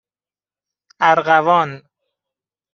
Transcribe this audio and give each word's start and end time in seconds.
ارغوان 1.09 1.71